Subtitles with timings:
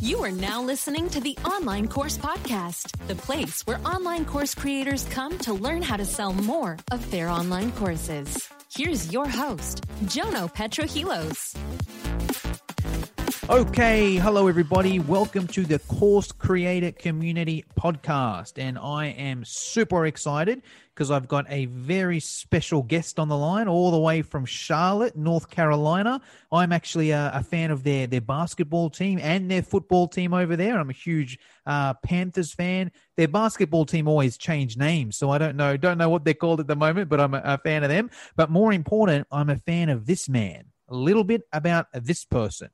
[0.00, 5.04] You are now listening to the Online Course Podcast, the place where online course creators
[5.10, 8.48] come to learn how to sell more of their online courses.
[8.72, 11.56] Here's your host, Jono Petrohilos.
[13.50, 14.98] Okay, hello everybody.
[14.98, 18.62] Welcome to the Course Creator Community Podcast.
[18.62, 20.60] And I am super excited
[20.94, 25.16] because I've got a very special guest on the line all the way from Charlotte,
[25.16, 26.20] North Carolina.
[26.52, 30.54] I'm actually a, a fan of their, their basketball team and their football team over
[30.54, 30.78] there.
[30.78, 32.92] I'm a huge uh, Panthers fan.
[33.16, 36.60] Their basketball team always change names, so I don't know, don't know what they're called
[36.60, 38.10] at the moment, but I'm a, a fan of them.
[38.36, 40.66] But more important, I'm a fan of this man.
[40.90, 42.68] A little bit about this person.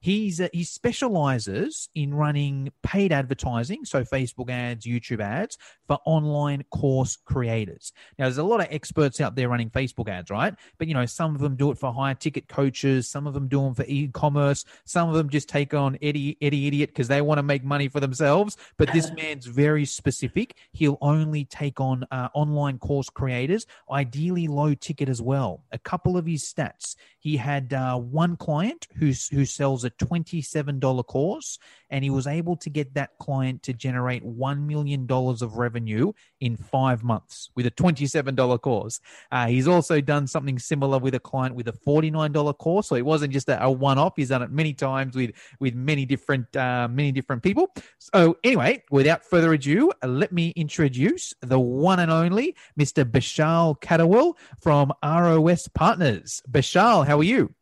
[0.00, 6.64] He's uh, he specializes in running paid advertising, so Facebook ads, YouTube ads for online
[6.70, 7.92] course creators.
[8.18, 10.54] Now, there's a lot of experts out there running Facebook ads, right?
[10.78, 13.48] But you know, some of them do it for higher ticket coaches, some of them
[13.48, 17.22] do them for e-commerce, some of them just take on Eddie Eddie Idiot because they
[17.22, 18.56] want to make money for themselves.
[18.76, 20.56] But this man's very specific.
[20.72, 25.64] He'll only take on uh, online course creators, ideally low ticket as well.
[25.72, 26.96] A couple of his stats:
[27.26, 31.58] he had uh, one client who who sells a $27 course,
[31.90, 36.56] and he was able to get that client to generate $1 million of revenue in
[36.56, 39.00] five months with a $27 course.
[39.30, 42.88] Uh, he's also done something similar with a client with a $49 course.
[42.88, 44.14] So it wasn't just a, a one off.
[44.16, 47.72] He's done it many times with, with many different, uh, many different people.
[47.98, 53.04] So anyway, without further ado, let me introduce the one and only Mr.
[53.04, 56.42] Bashal Catterwell from ROAS Partners.
[56.50, 57.54] Bashal, how are you?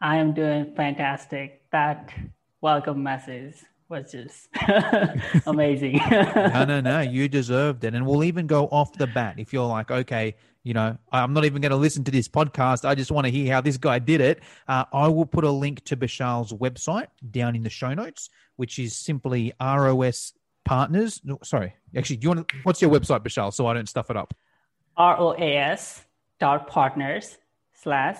[0.00, 1.62] I am doing fantastic.
[1.72, 2.12] That
[2.60, 3.56] welcome message
[3.88, 4.48] was just
[5.46, 6.00] amazing.
[6.10, 7.00] no, no, no.
[7.14, 7.94] You deserved it.
[7.94, 11.44] And we'll even go off the bat if you're like, okay, you know, I'm not
[11.44, 12.84] even going to listen to this podcast.
[12.86, 14.40] I just want to hear how this guy did it.
[14.66, 18.78] Uh, I will put a link to Bashal's website down in the show notes, which
[18.78, 20.32] is simply ROAS
[20.64, 21.20] Partners.
[21.24, 24.08] No, sorry, actually, do you want to, what's your website, Bashal, so I don't stuff
[24.10, 24.32] it up?
[24.98, 26.02] ROAS
[26.40, 27.36] dot partners
[27.74, 28.16] slash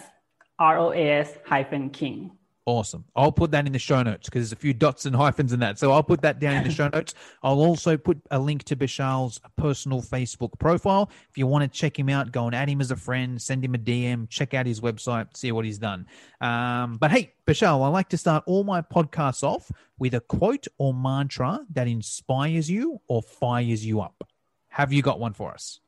[0.61, 2.31] ROAS hyphen king.
[2.67, 3.05] Awesome.
[3.15, 5.61] I'll put that in the show notes because there's a few dots and hyphens in
[5.61, 5.79] that.
[5.79, 7.15] So I'll put that down in the show notes.
[7.43, 11.11] I'll also put a link to Bashal's personal Facebook profile.
[11.29, 13.63] If you want to check him out, go and add him as a friend, send
[13.63, 16.07] him a DM, check out his website, see what he's done.
[16.41, 20.67] Um, but hey, Bashal, I like to start all my podcasts off with a quote
[20.79, 24.27] or mantra that inspires you or fires you up.
[24.69, 25.81] Have you got one for us?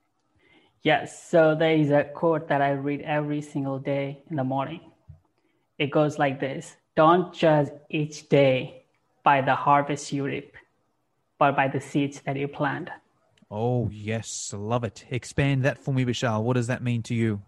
[0.86, 1.28] Yes.
[1.28, 4.82] So there is a quote that I read every single day in the morning.
[5.78, 8.84] It goes like this Don't judge each day
[9.24, 10.54] by the harvest you reap,
[11.40, 12.90] but by the seeds that you plant.
[13.50, 14.54] Oh, yes.
[14.56, 15.04] Love it.
[15.10, 16.44] Expand that for me, Bashal.
[16.44, 17.42] What does that mean to you?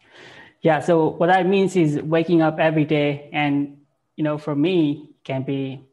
[0.61, 0.81] Yeah.
[0.81, 3.31] So, what that means is waking up every day.
[3.33, 3.79] And,
[4.17, 5.87] you know, for me, can be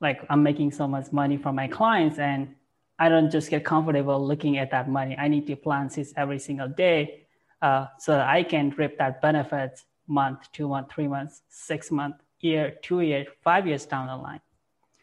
[0.00, 2.56] like I'm making so much money from my clients and
[2.98, 5.16] I don't just get comfortable looking at that money.
[5.18, 7.26] I need to plan seeds every single day
[7.62, 12.16] uh, so that I can reap that benefit month, two month, three months, six month,
[12.40, 14.40] year, two years, five years down the line.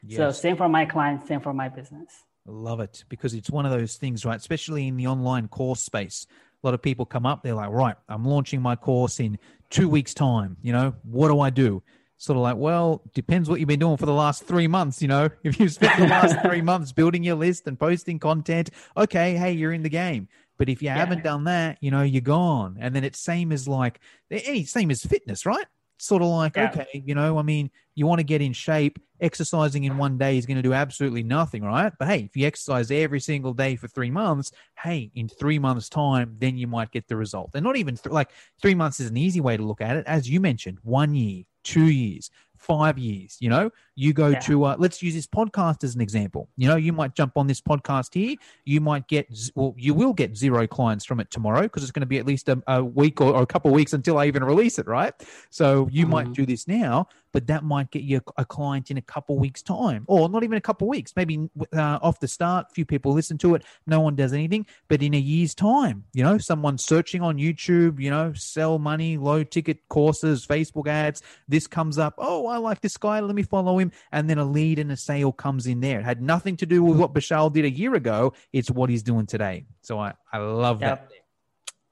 [0.06, 0.18] Yes.
[0.18, 2.24] So same for my clients, same for my business.
[2.46, 4.38] Love it because it's one of those things, right?
[4.38, 6.28] Especially in the online course space.
[6.64, 9.38] A lot of people come up, they're like, right, I'm launching my course in
[9.70, 10.58] two weeks' time.
[10.62, 11.82] You know, what do I do?
[12.18, 15.02] Sort of like, well, depends what you've been doing for the last three months.
[15.02, 18.70] You know, if you've spent the last three months building your list and posting content,
[18.96, 20.28] okay, hey, you're in the game.
[20.58, 20.96] But if you yeah.
[20.98, 22.78] haven't done that, you know, you're gone.
[22.80, 24.00] And then it's same as like
[24.32, 25.66] any same as fitness, right?
[25.98, 26.72] Sort of like, yeah.
[26.72, 29.00] okay, you know, I mean, you want to get in shape.
[29.22, 31.94] Exercising in one day is going to do absolutely nothing, right?
[31.98, 35.88] But hey, if you exercise every single day for three months, hey, in three months'
[35.88, 37.52] time, then you might get the result.
[37.54, 40.06] And not even th- like three months is an easy way to look at it.
[40.06, 43.38] As you mentioned, one year, two years, five years.
[43.40, 44.40] You know, you go yeah.
[44.40, 46.50] to, uh, let's use this podcast as an example.
[46.58, 48.36] You know, you might jump on this podcast here.
[48.66, 52.02] You might get, well, you will get zero clients from it tomorrow because it's going
[52.02, 54.26] to be at least a, a week or, or, a couple of weeks until I
[54.26, 55.14] even release it, right?
[55.50, 56.12] So you mm-hmm.
[56.12, 59.62] might do this now, but that might get you a client in a couple weeks
[59.62, 63.38] time or not even a couple weeks maybe uh, off the start few people listen
[63.38, 67.22] to it no one does anything but in a year's time you know someone searching
[67.22, 72.48] on youtube you know sell money low ticket courses facebook ads this comes up oh
[72.48, 75.32] i like this guy let me follow him and then a lead and a sale
[75.32, 78.34] comes in there it had nothing to do with what bashal did a year ago
[78.54, 81.10] it's what he's doing today so i i love yep.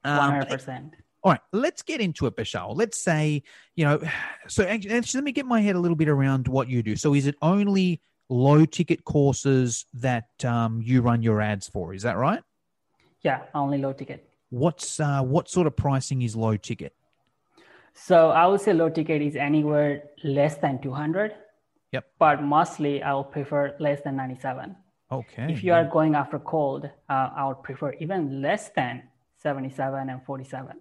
[0.04, 0.90] that 100% um,
[1.24, 2.76] all right, let's get into it, Bashal.
[2.76, 3.42] Let's say,
[3.76, 3.98] you know,
[4.46, 6.96] so actually, let me get my head a little bit around what you do.
[6.96, 11.94] So, is it only low ticket courses that um, you run your ads for?
[11.94, 12.42] Is that right?
[13.22, 14.28] Yeah, only low ticket.
[14.50, 16.94] What's uh, what sort of pricing is low ticket?
[17.94, 21.32] So I would say low ticket is anywhere less than 200
[21.94, 22.04] Yep.
[22.18, 24.74] But mostly, I will prefer less than 97.
[25.12, 25.46] Okay.
[25.48, 29.04] If you are going after cold, uh, I would prefer even less than
[29.36, 30.76] 77 and 47.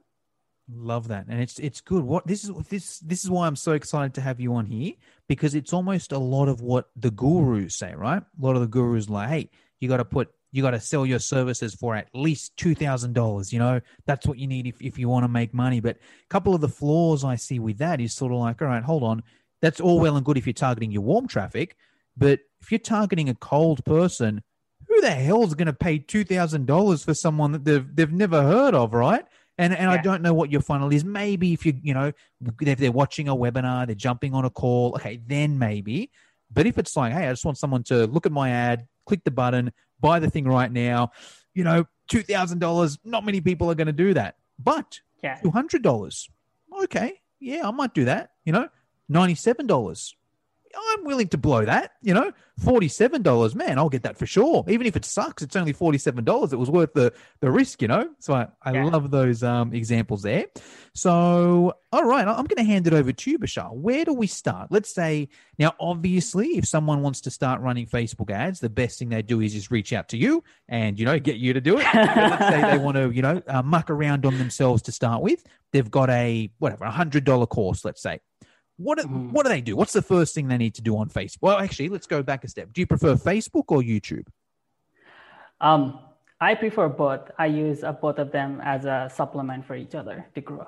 [0.73, 2.03] Love that, and it's it's good.
[2.03, 4.93] What this is this this is why I'm so excited to have you on here
[5.27, 8.23] because it's almost a lot of what the gurus say, right?
[8.23, 9.49] A lot of the gurus like, hey,
[9.81, 13.13] you got to put you got to sell your services for at least two thousand
[13.13, 13.51] dollars.
[13.51, 15.81] You know, that's what you need if if you want to make money.
[15.81, 18.69] But a couple of the flaws I see with that is sort of like, all
[18.69, 19.21] right, hold on,
[19.63, 21.77] that's all well and good if you're targeting your warm traffic,
[22.17, 24.43] but if you're targeting a cold person,
[24.87, 28.11] who the hell is going to pay two thousand dollars for someone that they've they've
[28.11, 29.25] never heard of, right?
[29.57, 31.05] And and I don't know what your funnel is.
[31.05, 32.11] Maybe if you you know
[32.61, 36.11] if they're watching a webinar, they're jumping on a call, okay, then maybe.
[36.51, 39.23] But if it's like, hey, I just want someone to look at my ad, click
[39.23, 41.11] the button, buy the thing right now,
[41.53, 42.99] you know, two thousand dollars.
[43.05, 44.35] Not many people are going to do that.
[44.59, 45.39] But Yeah.
[45.41, 46.29] two hundred dollars,
[46.83, 48.31] okay, yeah, I might do that.
[48.45, 48.67] You know,
[49.09, 50.15] ninety-seven dollars.
[50.75, 51.91] I'm willing to blow that.
[52.01, 54.63] You know, forty-seven dollars, man, I'll get that for sure.
[54.67, 56.51] Even if it sucks, it's only forty-seven dollars.
[56.51, 57.81] It was worth the the risk.
[57.83, 58.85] You know, so I, I Yeah.
[58.85, 60.45] love those um, examples there.
[60.95, 63.73] So, all right, I'm going to hand it over to you, Bashar.
[63.73, 64.71] Where do we start?
[64.71, 69.09] Let's say now, obviously, if someone wants to start running Facebook ads, the best thing
[69.09, 71.77] they do is just reach out to you and you know get you to do
[71.79, 71.85] it.
[71.93, 75.43] Let's say they want to, you know, uh, muck around on themselves to start with.
[75.71, 78.19] They've got a whatever a hundred dollar course, let's say.
[78.77, 79.31] What do, Mhm.
[79.31, 79.75] what do they do?
[79.75, 81.37] What's the first thing they need to do on Facebook?
[81.41, 82.73] Well, actually, let's go back a step.
[82.73, 84.27] Do you prefer Facebook or YouTube?
[85.61, 85.99] Um,
[86.41, 87.29] I prefer both.
[87.37, 90.67] I use uh, both of them as a supplement for each other to grow.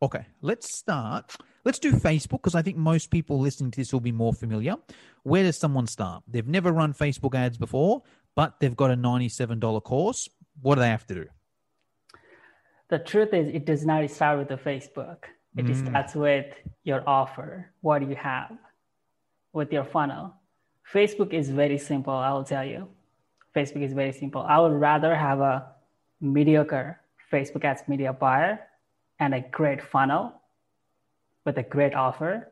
[0.00, 1.36] Okay, let's start.
[1.64, 4.74] Let's do Facebook because I think most people listening to this will be more familiar.
[5.22, 6.24] Where does someone start?
[6.26, 8.02] They've never run Facebook ads before,
[8.34, 10.28] but they've got a $97 course.
[10.60, 11.26] What do they have to do?
[12.88, 15.24] The truth is, it does not start with the Facebook.
[15.56, 15.86] It Mm.
[15.88, 16.46] starts with
[16.84, 17.70] your offer.
[17.82, 18.56] What do you have
[19.52, 20.34] with your funnel?
[20.90, 22.88] Facebook is very simple, I will tell you.
[23.54, 24.42] Facebook is very simple.
[24.42, 25.74] I would rather have a
[26.20, 27.00] mediocre
[27.30, 28.60] Facebook ads media buyer
[29.18, 30.40] and a great funnel
[31.44, 32.50] with a great offer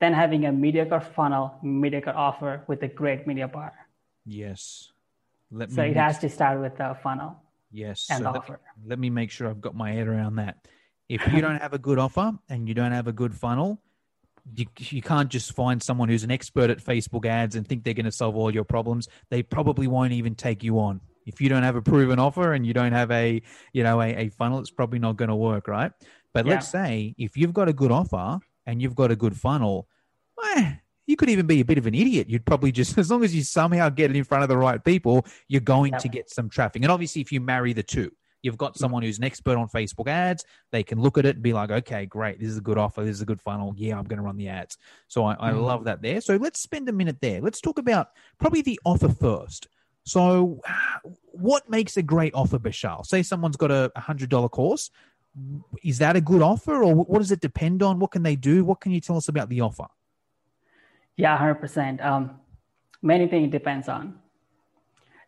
[0.00, 3.86] than having a mediocre funnel, mediocre offer with a great media buyer.
[4.24, 4.92] Yes.
[5.50, 7.36] Let So me it has to start with the funnel
[7.70, 8.08] yes.
[8.10, 8.60] and so the let, offer.
[8.86, 10.56] let me make sure I've got my head around that.
[11.08, 13.80] If you don't have a good offer and you don't have a good funnel,
[14.54, 17.94] you, you can't just find someone who's an expert at Facebook ads and think they're
[17.94, 19.08] going to solve all your problems.
[19.30, 21.00] They probably won't even take you on.
[21.26, 23.40] If you don't have a proven offer and you don't have a,
[23.72, 25.92] you know, a, a funnel, it's probably not going to work, right?
[26.34, 29.86] But let's say if you've got a good offer and you've got a good funnel,
[30.56, 30.74] eh,
[31.06, 32.28] you could even be a bit of an idiot.
[32.28, 34.82] You'd probably just, as long as you somehow get it in front of the right
[34.82, 36.02] people, you're going Yep.
[36.02, 36.82] to get some traffic.
[36.82, 38.10] And obviously, if you marry the two,
[38.42, 41.42] you've got someone who's an expert on Facebook ads, they can look at it and
[41.42, 43.72] be like, okay, great, this is a good offer, this is a good funnel.
[43.76, 44.76] Yeah, I'm going to run the ads.
[45.08, 45.64] So I, I Mhm.
[45.64, 46.20] love that there.
[46.20, 47.40] So let's spend a minute there.
[47.40, 48.08] Let's talk about
[48.38, 49.68] probably the offer first.
[50.04, 50.60] So,
[51.32, 53.06] what makes a great offer, Bashar?
[53.06, 54.90] Say someone's got a hundred dollar course.
[55.82, 57.98] Is that a good offer, or what does it depend on?
[57.98, 58.64] What can they do?
[58.64, 59.86] What can you tell us about the offer?
[61.16, 62.00] Yeah, hundred percent.
[62.02, 62.38] Um,
[63.00, 64.18] many things it depends on.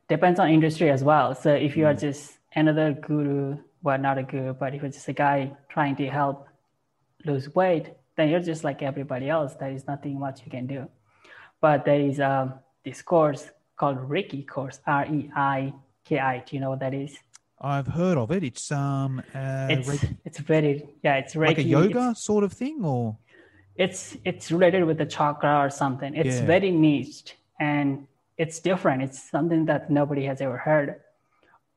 [0.08, 1.34] Depends on industry as well.
[1.34, 5.08] So if you are just another guru, well, not a guru, but if you're just
[5.08, 6.48] a guy trying to help
[7.24, 9.54] lose weight, then you're just like everybody else.
[9.54, 10.88] There is nothing much you can do.
[11.60, 15.72] But there is um, this course called Reiki course, R E I
[16.04, 16.38] K I.
[16.46, 17.16] Do you know what that is?
[17.60, 18.44] I've heard of it.
[18.44, 21.46] It's um, uh, It's Reiki- it's very yeah, it's Reiki.
[21.48, 23.16] like a yoga It's- sort of thing, or
[23.76, 26.46] it's it's related with the chakra or something it's Yeah.
[26.46, 28.06] very niche and
[28.38, 31.00] it's different it's something that nobody has ever heard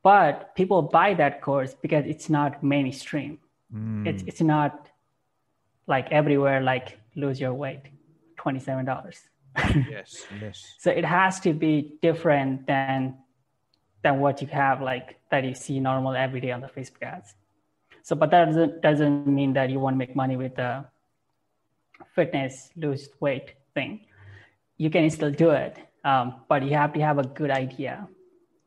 [0.07, 3.33] but people buy that course because it's not mainstream.
[3.75, 4.73] Mm, it's it's not
[5.93, 6.87] like everywhere like
[7.23, 7.83] lose your weight
[8.37, 8.85] $27
[9.95, 11.73] yes, yes, so it has to be
[12.07, 12.99] different than
[14.03, 17.29] than what you have like that you see normal every day on the facebook ads.
[18.07, 20.71] So but that doesn't doesn't mean that you want to make money with the
[22.15, 23.91] fitness lose weight thing.
[24.77, 25.75] You can still do it
[26.09, 28.07] um, but you have to have a good idea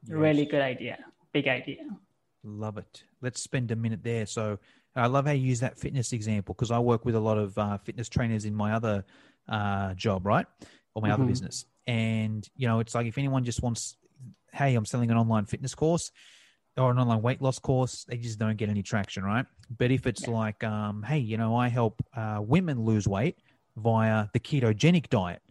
[0.09, 0.97] really good idea
[1.33, 1.77] big idea
[2.43, 3.05] Love it.
[3.21, 4.25] Let's spend a minute there.
[4.25, 4.59] So
[4.97, 7.57] I love how you use that fitness example because I work with a lot of
[7.59, 9.05] uh, fitness trainers in my other
[9.47, 10.47] uh, job, right?
[10.95, 11.29] Or my other Mhm.
[11.29, 11.67] business.
[11.87, 13.97] And, you know, it's like if anyone just wants,
[14.53, 16.13] hey, I'm selling an online fitness course
[16.79, 19.45] or an online weight loss course, they just don't get any traction, right?
[19.77, 20.35] But if it's Yeah.
[20.35, 23.37] like, um, hey, you know, I help uh, women lose weight
[23.77, 25.43] via the ketogenic diet.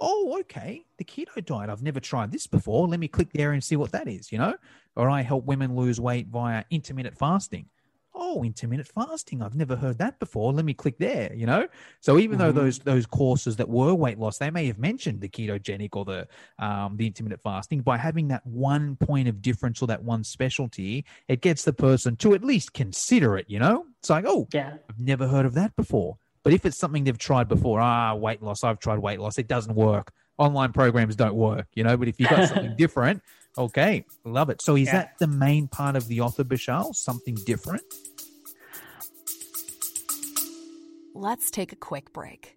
[0.00, 0.84] Oh, okay.
[0.98, 1.70] The keto diet.
[1.70, 2.86] I've never tried this before.
[2.88, 4.54] Let me click there and see what that is, you know?
[4.96, 7.68] or I help women lose weight via intermittent fasting.
[8.16, 9.42] Oh, intermittent fasting.
[9.42, 10.52] I've never heard that before.
[10.52, 11.66] Let me click there, you know?
[12.00, 12.46] So even Mm-hmm.
[12.46, 16.04] though those those courses that were weight loss, they may have mentioned the ketogenic or
[16.04, 16.28] the
[16.60, 17.80] um, the intermittent fasting.
[17.80, 22.14] By having that one point of difference or that one specialty, it gets the person
[22.18, 23.86] to at least consider it, you know?
[23.98, 24.74] It's like, oh, Yeah.
[24.88, 26.18] I've never heard of that before.
[26.44, 29.48] But if it's something they've tried before, ah, weight loss, I've tried weight loss, it
[29.48, 30.12] doesn't work.
[30.36, 31.96] Online programs don't work, you know.
[31.96, 33.22] But if you've got something different,
[33.56, 34.60] okay, love it.
[34.60, 34.92] So is Yeah.
[34.92, 36.94] that the main part of the offer, Bishal?
[36.94, 37.82] Something different?
[41.14, 42.56] Let's take a quick break.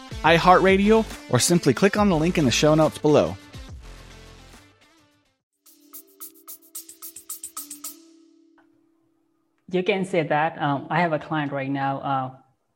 [0.23, 3.35] iHeartRadio, or simply click on the link in the show notes below.
[9.71, 10.61] You can say that.
[10.61, 12.31] Um, I have a client right now uh,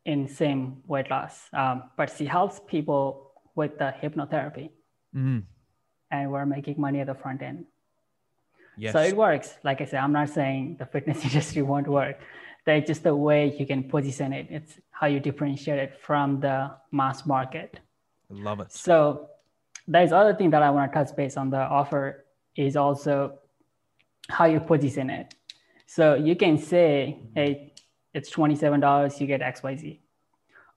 [0.05, 4.69] in same weight loss, um, but she helps people with the hypnotherapy,
[5.15, 5.43] Mm,
[6.11, 7.65] and we're making money at the front end.
[8.77, 8.91] yes.
[8.93, 9.55] So it works.
[9.63, 12.19] Like I said, I'm not saying the fitness industry won't work.
[12.65, 14.47] That's just the way you can position it.
[14.49, 17.79] It's how you differentiate it from the mass market.
[18.31, 18.71] I love it.
[18.71, 19.29] So
[19.87, 23.39] there's other thing that I want to touch base on the offer is also
[24.29, 25.35] how you position it.
[25.85, 27.73] So you can say, hey,
[28.13, 29.99] it's $27, you get XYZ.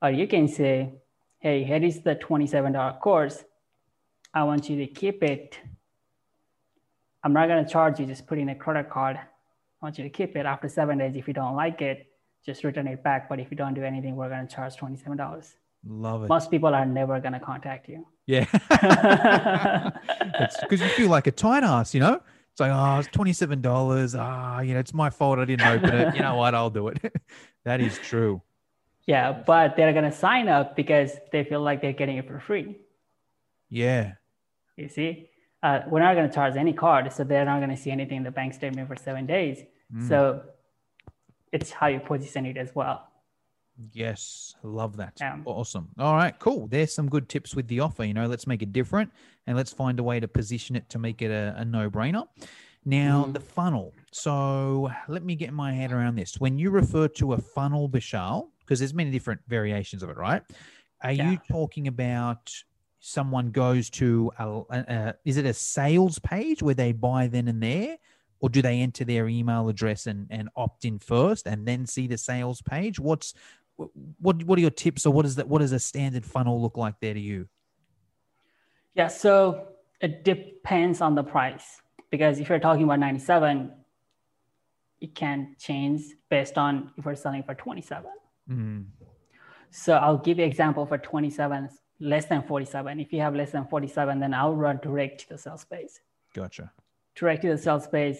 [0.02, 0.92] Or you can say,
[1.38, 3.44] hey, here is the $27 course.
[4.34, 5.58] I want you to keep it.
[7.24, 9.18] I'm not going to charge you, just put in a credit card.
[9.80, 11.14] I want you to keep it after seven days.
[11.14, 12.06] If you don't like it,
[12.44, 13.28] just return it back.
[13.28, 15.54] But if you don't do anything, we're going to charge $27.
[15.86, 16.28] Love it.
[16.28, 18.06] Most people are never going to contact you.
[18.26, 18.46] Yeah.
[20.60, 22.20] because you feel like a tight ass, you know?
[22.58, 24.18] It's like, oh, it's $27.
[24.18, 26.16] Ah, you know, it's my fault I didn't open it.
[26.16, 26.56] You know what?
[26.56, 27.14] I'll do it.
[27.64, 28.42] that is true.
[29.06, 32.76] Yeah, but they're gonna sign up because they feel like they're getting it for free.
[33.70, 34.14] Yeah.
[34.76, 35.27] You see,
[35.62, 38.30] uh, we're not gonna charge any card, so they're not gonna see anything in the
[38.30, 39.58] bank statement for seven days.
[40.06, 40.42] So
[41.52, 43.08] it's how you position it as well.
[43.92, 45.14] Yes, love that.
[45.20, 45.38] Yeah.
[45.44, 45.88] Awesome.
[45.98, 46.66] All right, cool.
[46.66, 48.04] There's some good tips with the offer.
[48.04, 49.10] You know, let's make it different
[49.46, 52.24] and let's find a way to position it to make it a, a no brainer.
[52.84, 53.32] Now, Mm-hmm.
[53.32, 53.94] the funnel.
[54.12, 56.40] So let me get my head around this.
[56.40, 60.42] When you refer to a funnel, Bishal, because there's many different variations of it, right?
[61.02, 61.30] Are Yeah.
[61.30, 62.52] you talking about
[63.00, 67.48] someone goes to a, a, a is it a sales page where they buy then
[67.48, 67.98] and there?
[68.40, 72.06] Or do they enter their email address and, and opt in first and then see
[72.06, 73.00] the sales page?
[73.00, 73.34] What's
[74.20, 76.76] what what are your tips or what is that what does a standard funnel look
[76.76, 77.48] like there to you?
[78.94, 79.68] Yeah, so
[80.00, 81.80] it depends on the price.
[82.10, 83.70] Because if you're talking about 97,
[85.00, 88.10] it can change based on if we're selling for 27.
[88.50, 88.86] Mm,
[89.70, 91.68] So I'll give you example for 27,
[92.00, 93.00] less than 47.
[93.00, 95.90] If you have less than 47, then I'll run direct to the sales page.
[96.34, 96.72] gotcha
[97.14, 98.16] Direct to the sales page.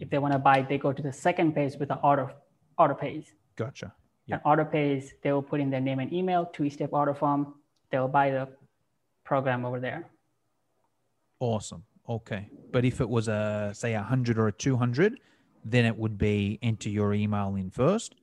[0.00, 2.32] If they want to buy, they go to the second page with the order
[2.78, 3.26] order page.
[3.56, 3.94] gotcha
[4.30, 7.54] And order page, they will put in their name and email, two-step order form.
[7.90, 8.48] They will buy the
[9.24, 10.10] program over there.
[11.40, 15.20] awesome okay but if it was a say a hundred or a 200
[15.64, 18.14] then it would be enter your email in first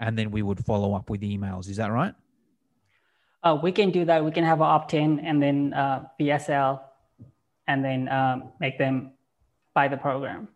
[0.00, 2.14] and then we would follow up with emails is that right
[3.44, 4.24] Uh, we can do that.
[4.24, 6.80] We can have an opt-in and then uh, VSL,
[7.68, 9.12] and then um, make them
[9.74, 10.48] buy the program.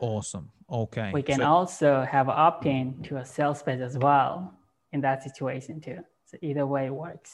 [0.00, 4.54] awesome okay We can So- also have an opt-in to a sales page as well
[4.92, 5.98] in that situation too.
[6.24, 7.30] So either way works.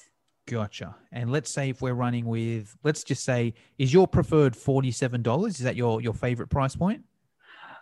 [0.47, 0.97] Gotcha.
[1.13, 5.53] And let's say if we're running with, let's just say, is your preferred forty-seven dollars?
[5.61, 7.05] Is that your your favorite price point?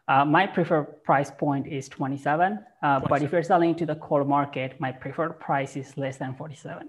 [0.09, 4.23] Uh, my preferred price point is 27, uh, but if you're selling to the core
[4.25, 6.89] market, my preferred price is less than 47.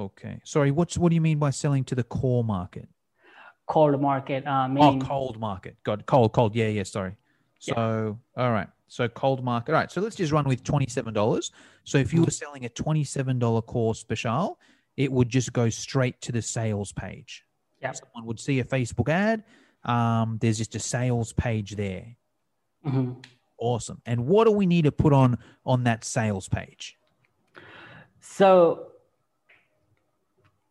[0.00, 0.40] Okay.
[0.44, 2.88] Sorry, what's what do you mean by selling to the core market?
[3.66, 5.76] Cold market, uh, Oh, cold market.
[5.84, 6.56] God, cold, cold.
[6.56, 6.82] Yeah, yeah.
[6.84, 7.14] Sorry.
[7.58, 8.68] So, all right.
[8.88, 9.72] So cold market.
[9.72, 9.92] All right.
[9.92, 11.52] So let's just run with twenty-seven dollars.
[11.84, 14.56] So if you were selling a twenty-seven dollar course Bashal,
[14.96, 17.44] it would just go straight to the sales page.
[17.82, 17.96] Yep.
[17.96, 19.44] Someone would see a Facebook ad.
[19.84, 22.16] Um, there's just a sales page there.
[22.86, 23.22] Mhm.
[23.58, 24.00] Awesome.
[24.06, 26.96] And what do we need to put on on that sales page?
[28.20, 28.89] So,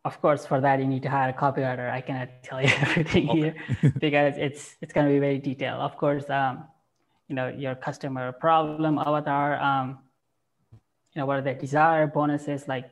[0.04, 1.90] of course, for that you need to hire a copywriter.
[1.90, 3.54] I cannot tell you everything here
[3.98, 5.80] because it's it's going to be very detailed.
[5.80, 6.64] Of course, um,
[7.28, 9.98] you know your customer problem avatar, um,
[11.12, 12.90] you know, what are their desire bonuses like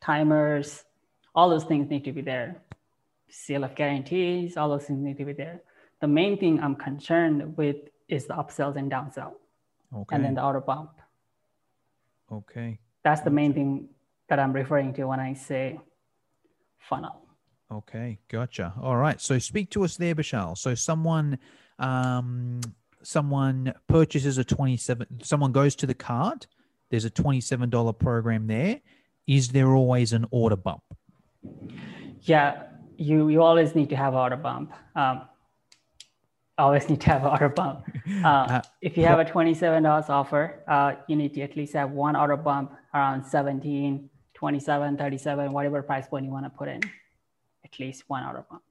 [0.00, 0.84] timers,
[1.34, 2.56] all those things need to be there.
[3.30, 5.60] Seal of guarantees, all those things need to be there.
[6.00, 7.76] The main thing I'm concerned with
[8.08, 9.32] is the upsells and downsell,
[9.94, 10.14] Okay.
[10.16, 10.90] and then the order bump.
[12.30, 12.78] okay.
[13.04, 13.88] That's the main thing
[14.28, 15.78] that I'm referring to when I say
[16.78, 17.22] funnel.
[17.70, 18.72] Okay, gotcha.
[18.80, 19.20] All right.
[19.20, 20.56] So speak to us there, Bashal.
[20.56, 21.38] So someone
[21.78, 22.60] um
[23.02, 26.46] someone purchases a 27 someone goes to the cart,
[26.90, 28.80] there's a $27 program there.
[29.26, 30.82] Is there always an order bump?
[32.22, 32.64] Yeah,
[32.96, 34.72] you you always need to have order bump.
[34.96, 35.22] Um,
[36.56, 37.84] always need to have an order bump.
[38.24, 41.74] Uh, Uh, if you have a twenty-seven dollars offer, uh, you need to at least
[41.74, 44.08] have one order bump around 17,
[44.38, 46.80] 27, 37, whatever price point you want to put in.
[47.64, 48.62] At least one order bump.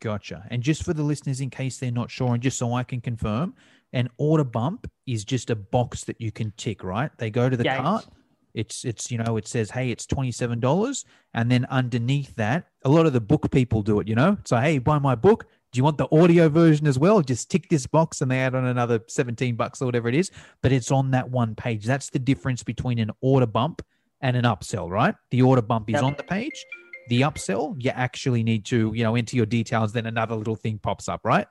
[0.00, 0.46] Gotcha.
[0.50, 3.02] And just for the listeners, in case they're not sure, and just so I can
[3.02, 3.54] confirm,
[3.92, 7.10] an order bump is just a box that you can tick, right?
[7.18, 8.06] They go to the Yeah, cart.
[8.54, 12.66] It's it's you know it says hey it's twenty seven dollars and then underneath that
[12.84, 15.46] a lot of the book people do it you know so hey buy my book
[15.70, 18.56] do you want the audio version as well just tick this box and they add
[18.56, 22.10] on another seventeen bucks or whatever it is but it's on that one page that's
[22.10, 23.82] the difference between an order bump
[24.20, 26.02] and an upsell right the order bump is Yep.
[26.04, 26.64] on the page
[27.08, 30.78] the upsell you actually need to you know enter your details then another little thing
[30.78, 31.46] pops up right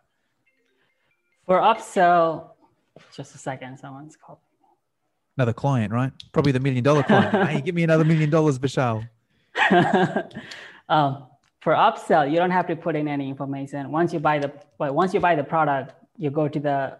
[1.46, 2.52] For upsell,
[3.16, 4.40] just a second, someone's called.
[5.38, 9.08] another client right probably the million dollar client hey give me another million dollars Bashal
[10.90, 11.26] um,
[11.62, 13.92] for upsell, you don't have to put in any information.
[13.92, 16.98] Once you buy the well, once you buy the product, you go to the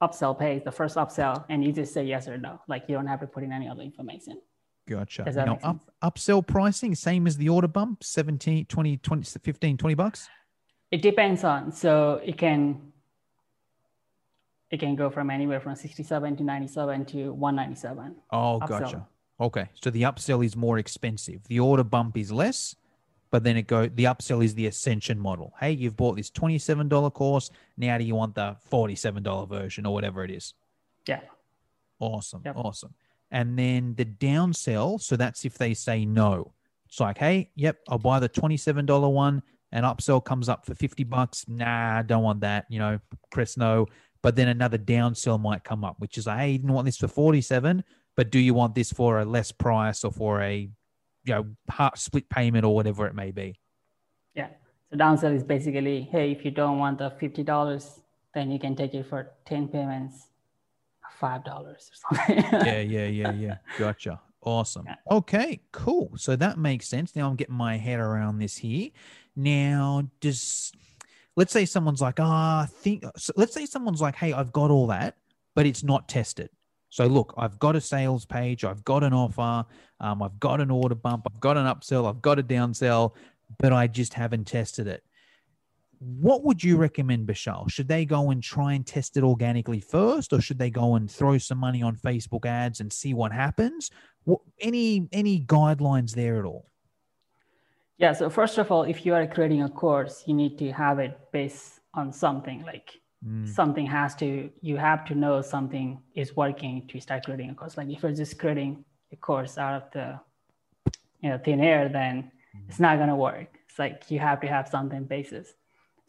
[0.00, 2.60] upsell page, the first upsell, and you just say yes or no.
[2.68, 4.40] Like you don't have to put in any other information.
[4.90, 5.22] Gotcha.
[5.36, 10.28] Now, up, upsell pricing, same as the order bump, 17, 20, 20, 15, 20 bucks?
[10.90, 12.90] It depends on so it can
[14.70, 18.16] it can go from anywhere from 67 to 97 to 197.
[18.32, 18.68] Oh, Upsell.
[18.68, 19.06] gotcha.
[19.40, 19.68] Okay.
[19.80, 21.46] So the upsell is more expensive.
[21.46, 22.74] The order bump is less,
[23.30, 25.52] but then it go the upsell is the ascension model.
[25.60, 27.50] Hey, you've bought this $27 course.
[27.76, 30.54] Now do you want the $47 version or whatever it is?
[31.06, 31.20] Yeah.
[32.00, 32.42] Awesome.
[32.44, 32.56] Yep.
[32.56, 32.94] Awesome.
[33.30, 35.00] And then the downsell.
[35.00, 36.54] So that's if they say no.
[36.88, 41.04] It's like, hey, yep, I'll buy the $27 one and upsell comes up for 50
[41.04, 41.44] bucks.
[41.48, 42.66] Nah, don't want that.
[42.68, 42.98] You know,
[43.30, 43.86] Chris, no.
[44.22, 46.98] But then another downsell might come up, which is like, hey, you didn't want this
[46.98, 47.84] for 47,
[48.16, 50.68] but do you want this for a less price or for a,
[51.24, 53.58] you know, half split payment or whatever it may be?
[54.34, 54.48] Yeah.
[54.90, 58.00] So downsell is basically, hey, if you don't want the fifty dollars,
[58.34, 60.26] then you can take it for ten payments,
[61.20, 62.44] five dollars or something.
[62.66, 63.56] yeah, yeah, yeah, yeah.
[63.78, 64.20] Gotcha.
[64.42, 64.86] Awesome.
[64.86, 64.96] Yeah.
[65.10, 66.12] Okay, cool.
[66.16, 67.14] So that makes sense.
[67.14, 68.90] Now I'm getting my head around this here.
[69.36, 70.72] Now, does
[71.36, 73.04] let's say someone's like, ah, think.
[73.16, 75.16] So let's say someone's like, hey, I've got all that,
[75.54, 76.48] but it's not tested.
[76.88, 79.64] So look, I've got a sales page, I've got an offer,
[80.00, 83.14] um, I've got an order bump, I've got an upsell, I've got a downsell,
[83.58, 85.04] but I just haven't tested it.
[86.00, 87.70] What would you recommend, Bashal?
[87.70, 91.10] Should they go and try and test it organically first, or should they go and
[91.10, 93.90] throw some money on Facebook ads and see what happens?
[94.24, 96.70] What, any any guidelines there at all?
[97.98, 98.12] yeah.
[98.12, 101.18] So first of all, if you are creating a course, you need to have it
[101.32, 102.62] based on something.
[102.64, 104.50] Like Mm, something has to.
[104.62, 107.76] You have to know something is working to start creating a course.
[107.76, 110.18] Like if you're just creating a course out of the
[111.20, 112.32] you know thin air, then
[112.68, 113.58] it's not gonna work.
[113.68, 115.52] It's like you have to have something basis.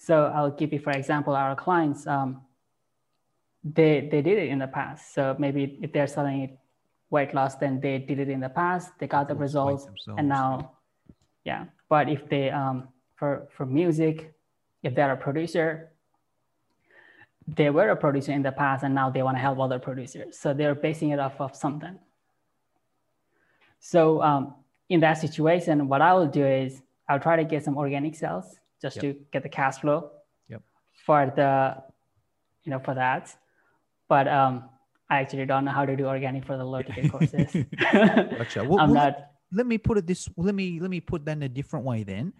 [0.01, 2.07] So I'll give you, for example, our clients.
[2.07, 2.41] Um,
[3.63, 5.13] they they did it in the past.
[5.13, 6.57] So maybe if they're selling it
[7.11, 8.97] weight loss, then they did it in the past.
[8.97, 9.87] They got the results,
[10.17, 10.71] and now,
[11.43, 11.65] yeah.
[11.87, 14.33] But if they um for for music,
[14.81, 15.91] if they're a producer,
[17.47, 20.39] they were a producer in the past, and now they want to help other producers.
[20.39, 21.99] So they're basing it off of something.
[23.79, 24.55] So um,
[24.89, 28.60] in that situation, what I will do is I'll try to get some organic sales
[28.81, 29.01] just Yep.
[29.03, 30.11] to get the cash flow
[30.49, 30.61] Yep.
[31.05, 31.77] for the,
[32.63, 33.35] you know, for that.
[34.09, 34.69] But um,
[35.09, 37.55] I actually don't know how to do organic for the low ticket courses.
[37.79, 38.63] Gotcha.
[38.65, 39.15] Well, I'm well, not.
[39.51, 40.27] let me put it this.
[40.37, 42.03] Let me let me put that in a different way.
[42.03, 42.33] Then,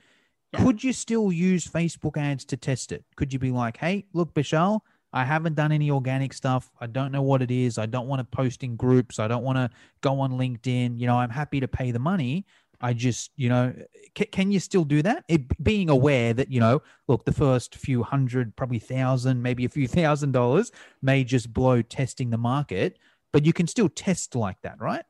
[0.54, 0.64] Yeah.
[0.64, 3.04] could you still use Facebook ads to test it?
[3.16, 4.82] Could you be like, hey, look, Bashal,
[5.14, 6.72] I haven't done any organic stuff.
[6.80, 7.78] I don't know what it is.
[7.78, 9.20] I don't want to post in groups.
[9.20, 9.70] I don't want to
[10.02, 11.00] go on LinkedIn.
[11.00, 12.46] You know, I'm happy to pay the money.
[12.82, 13.74] I just, you know,
[14.16, 15.24] can, can you still do that?
[15.28, 19.70] It, being aware that, you know, look, the first few hundred, probably thousand, maybe a
[19.70, 22.98] few thousand dollars may just blow testing the market,
[23.32, 25.04] but you can still test like that, right?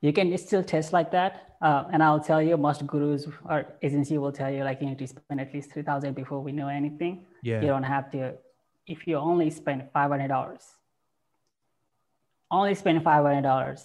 [0.00, 1.56] You can still test like that.
[1.62, 4.98] Uh, and I'll tell you, most gurus or agency will tell you like you need
[4.98, 7.24] to spend at least 3000 before we know anything.
[7.42, 7.62] Yeah.
[7.62, 8.34] You don't have to,
[8.86, 10.58] if you only spend $500,
[12.50, 13.82] only spend five hundred dollars,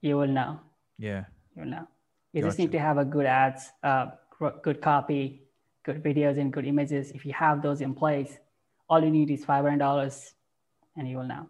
[0.00, 0.60] you will know.
[0.98, 1.24] Yeah.
[1.54, 1.88] You will know.
[2.36, 4.08] You just need to have a good ads, uh,
[4.62, 5.48] good copy,
[5.84, 7.10] good videos, and good images.
[7.12, 8.38] If you have those in place,
[8.90, 10.34] all you need is five hundred dollars,
[10.96, 11.48] and you will know.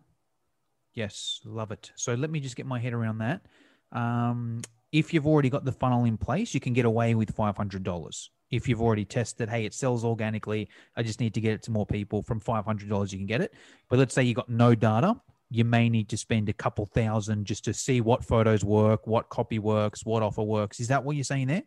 [0.95, 1.91] Yes, love it.
[1.97, 3.43] So let me just get my head around that.
[3.91, 7.57] Um, if you've already got the funnel in place, you can get away with five
[7.57, 8.31] hundred dollars.
[8.53, 10.69] If you've already tested, hey, it sells organically.
[10.97, 12.23] I just need to get it to more people.
[12.23, 13.53] From five hundred dollars, you can get it.
[13.89, 17.45] But let's say you got no data, you may need to spend a couple thousand
[17.45, 20.81] just to see what photos work, what copy works, what offer works.
[20.81, 21.63] Is that what you're saying there?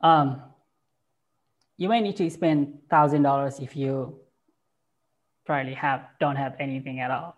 [0.00, 0.42] Um,
[1.76, 4.20] you may need to spend thousand dollars if you
[5.44, 7.34] probably have don't have anything at all.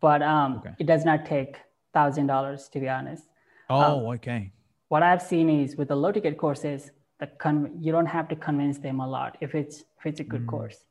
[0.00, 0.74] But um, okay.
[0.78, 1.56] it does not take
[1.94, 3.24] thousand dollars to be honest.
[3.68, 4.52] Oh, okay.
[4.88, 8.36] What I've seen is with the low ticket courses, the con- you don't have to
[8.36, 10.48] convince them a lot if it's if it's a good Mm.
[10.48, 10.84] course.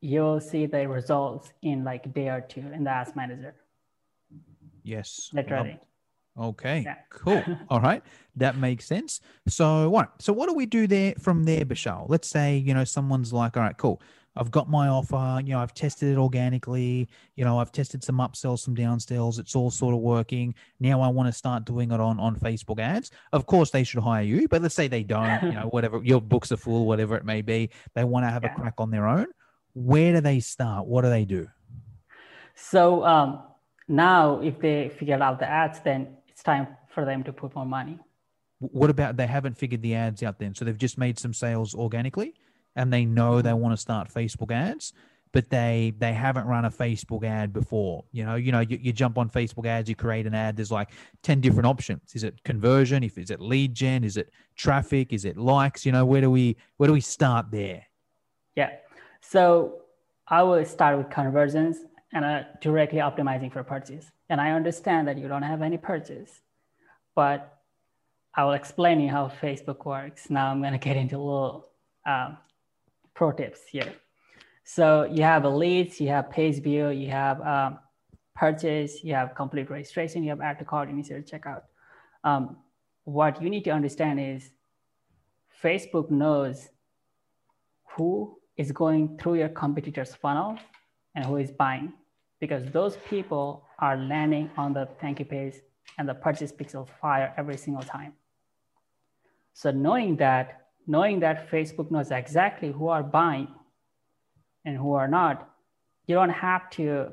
[0.00, 3.54] You'll see the results in like a day or two in the Ads Manager.
[4.82, 5.30] Yes.
[5.32, 5.70] Literally.
[5.70, 5.80] it.
[6.38, 6.94] Okay, Yeah.
[7.10, 7.42] cool.
[7.68, 8.02] All right,
[8.36, 9.20] that makes sense.
[9.48, 10.12] So what?
[10.20, 12.06] So what do we do there from there, Bashal?
[12.08, 14.00] Let's say you know someone's like, all right, cool.
[14.36, 15.40] I've got my offer.
[15.44, 17.08] You know, I've tested it organically.
[17.34, 19.40] You know, I've tested some upsells, some downsells.
[19.40, 20.54] It's all sort of working.
[20.78, 23.10] Now I want to start doing it on on Facebook ads.
[23.32, 24.46] Of course, they should hire you.
[24.48, 25.42] But let's say they don't.
[25.42, 27.70] You know, whatever your books are full, whatever it may be.
[27.94, 28.52] They want to have Yeah.
[28.54, 29.26] a crack on their own.
[29.74, 30.86] Where do they start?
[30.86, 31.48] What do they do?
[32.54, 33.42] So um,
[33.88, 37.66] now, if they figure out the ads, then it's time for them to put more
[37.66, 37.98] money.
[38.58, 40.54] What about they haven't figured the ads out then?
[40.54, 42.34] So they've just made some sales organically
[42.76, 44.92] and they know they want to start Facebook ads,
[45.32, 48.04] but they they haven't run a Facebook ad before.
[48.12, 50.70] You know, you know, you, you jump on Facebook ads, you create an ad, there's
[50.70, 50.90] like
[51.22, 52.14] 10 different options.
[52.14, 53.02] Is it conversion?
[53.02, 54.04] If is it lead gen?
[54.04, 55.12] Is it traffic?
[55.12, 55.86] Is it likes?
[55.86, 57.86] You know, where do we where do we start there?
[58.56, 58.70] Yeah.
[59.20, 59.82] So
[60.26, 61.78] I will start with conversions
[62.12, 64.10] and uh, directly optimizing for purchase.
[64.28, 66.40] And I understand that you don't have any purchase,
[67.14, 67.58] but
[68.34, 70.30] I will explain you how Facebook works.
[70.30, 71.68] Now I'm going to get into little
[72.06, 72.38] um,
[73.14, 73.92] pro tips here.
[74.64, 77.78] So you have a leads, you have page view, you have um,
[78.36, 81.62] purchase, you have complete registration, you have add to cart, initial checkout.
[82.22, 82.56] Um,
[83.04, 84.50] what you need to understand is
[85.62, 86.68] Facebook knows
[87.96, 90.58] who is going through your competitor's funnel
[91.14, 91.94] and who is buying.
[92.40, 95.54] Because those people are landing on the thank you page
[95.96, 98.12] and the purchase pixel fire every single time.
[99.54, 100.46] So knowing that
[100.86, 103.48] knowing that facebook knows exactly who are buying
[104.64, 105.36] and who are not
[106.06, 107.12] you don't have to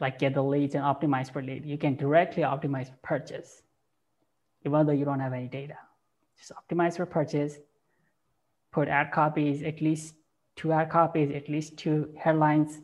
[0.00, 1.64] like get the leads and optimize for lead.
[1.64, 3.62] You can directly optimize for purchase
[4.64, 5.78] even though you don't have any data.
[6.38, 7.58] Just optimize for purchase
[8.72, 10.14] put ad copies, at least
[10.62, 12.78] two ad copies, at least two headlines,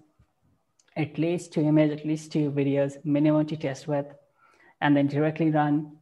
[0.97, 4.07] at least two images, at least two videos, minimum to test with,
[4.81, 5.93] and then directly run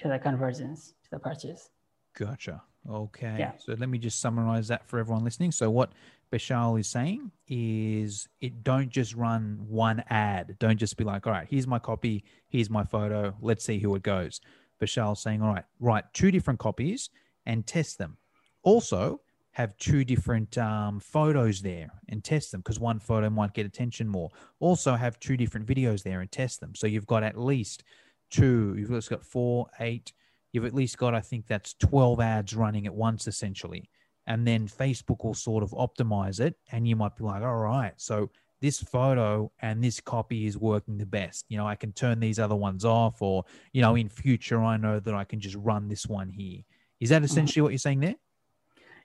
[0.00, 1.70] to the conversions, to the purchase.
[2.18, 2.60] Gotcha.
[2.90, 3.36] Okay.
[3.38, 3.52] Yeah.
[3.56, 5.52] So let me just summarize that for everyone listening.
[5.52, 5.92] So what
[6.32, 10.56] Bashal is saying is it don't just run one ad.
[10.58, 13.94] Don't just be like, all right, here's my copy, here's my photo, let's see who
[13.94, 14.40] it goes.
[14.82, 17.10] Bashal's saying, all right, write two different copies
[17.46, 18.16] and test them.
[18.64, 19.20] Also,
[19.54, 24.08] have two different um, photos there and test them because one photo might get attention
[24.08, 24.28] more.
[24.58, 26.74] Also, have two different videos there and test them.
[26.74, 27.84] So you've got at least
[28.32, 30.12] two, you've just got four, eight,
[30.52, 33.88] you've at least got, I think that's 12 ads running at once essentially.
[34.26, 36.56] And then Facebook will sort of optimize it.
[36.72, 40.98] And you might be like, all right, so this photo and this copy is working
[40.98, 41.44] the best.
[41.48, 44.78] You know, I can turn these other ones off, or, you know, in future, I
[44.78, 46.62] know that I can just run this one here.
[46.98, 48.16] Is that essentially what you're saying there?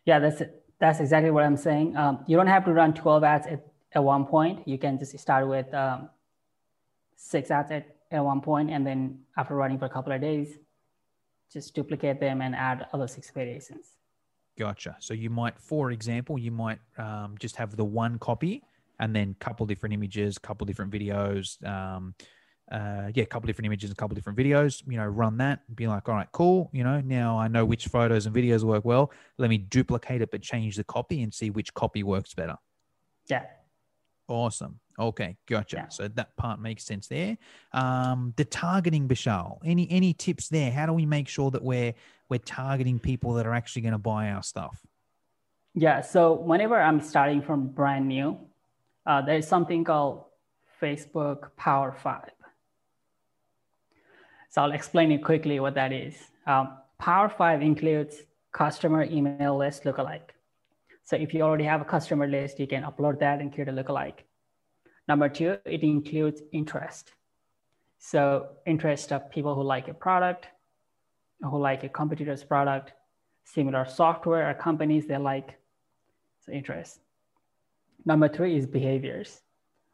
[0.06, 0.42] Yeah, that's.
[0.80, 1.98] That's exactly what I'm saying.
[1.98, 4.66] Um, you don't have to run 12 ads at, at one point.
[4.66, 6.10] You can just start with um,
[7.18, 10.58] six ads at, at one point, and then after running for a couple of days,
[11.52, 13.88] just duplicate them and add other six variations.
[14.58, 14.96] Gotcha.
[15.00, 18.64] So you might, for example, you might um, just have the one copy
[19.00, 21.62] and then couple different images, couple different videos.
[21.66, 22.14] Um,
[22.72, 24.84] uh, yeah, a couple different images, a couple different videos.
[24.88, 25.62] You know, run that.
[25.76, 26.70] Be like, all right, cool.
[26.74, 29.12] You know, now I know which photos and videos work well.
[29.38, 32.58] Let me duplicate it, but change the copy and see which copy works better.
[33.28, 33.46] Yeah.
[34.28, 34.80] Awesome.
[35.00, 35.78] Okay, gotcha.
[35.78, 35.88] Yeah.
[35.88, 37.38] So that part makes sense there.
[37.74, 39.58] Um, the targeting, Bashal.
[39.66, 40.72] Any any tips there?
[40.72, 41.94] How do we make sure that we're
[42.30, 44.86] we're targeting people that are actually going to buy our stuff?
[45.74, 46.02] Yeah.
[46.02, 48.38] So whenever I'm starting from brand new,
[49.06, 50.26] uh, there's something called
[50.80, 52.30] Facebook Power Five.
[54.50, 56.16] So I'll explain it quickly what that is.
[56.48, 60.32] Um, Power Five includes customer email list lookalike.
[61.04, 63.72] So if you already have a customer list, you can upload that and create a
[63.72, 64.26] lookalike.
[65.08, 67.14] Number two, it includes interest.
[68.00, 70.48] So interest of people who like a product,
[71.42, 72.94] who like a competitor's product,
[73.44, 75.60] similar software or companies they like.
[76.46, 77.00] So interest.
[78.06, 79.42] Number three is behaviors.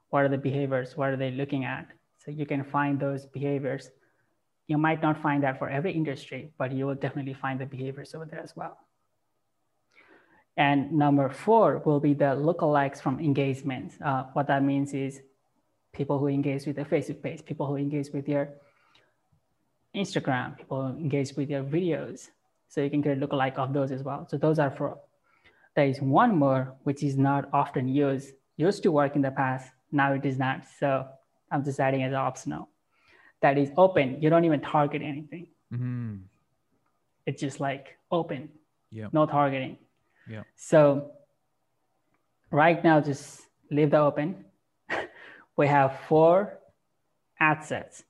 [0.09, 0.95] What are the behaviors?
[0.95, 1.87] What are they looking at?
[2.17, 3.89] So you can find those behaviors.
[4.67, 8.15] You might not find that for every industry, but you will definitely find the behaviors
[8.15, 8.77] over there as well.
[10.57, 13.95] And number four will be the lookalikes from engagements.
[14.03, 15.21] Uh, what that means is
[15.93, 18.49] people who engage with the Facebook page, people who engage with your
[19.95, 22.29] Instagram, people who engage with your videos.
[22.69, 24.27] So you can get a lookalike of those as well.
[24.29, 24.97] So those are for,
[25.75, 29.71] there is one more, which is not often used, used to work in the past.
[29.91, 30.63] Now it is not.
[30.79, 31.05] So
[31.51, 32.69] I'm just adding as optional.
[33.45, 34.17] That is open.
[34.23, 35.45] You don't even target anything.
[35.71, 36.15] Mm-hmm.
[37.27, 38.49] It's just like open.
[38.89, 39.09] Yeah.
[39.13, 39.77] No targeting.
[40.27, 40.41] Yeah.
[40.55, 41.11] So
[42.49, 44.45] right now, just leave the open.
[45.57, 46.57] we have four
[47.39, 48.03] ad sets.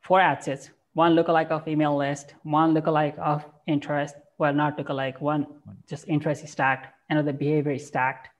[0.00, 0.70] Four ad sets.
[0.94, 4.14] One lookalike of email list, one lookalike of interest.
[4.38, 5.46] Well, not lookalike, one
[5.86, 8.30] just interest is stacked, another behavior is stacked.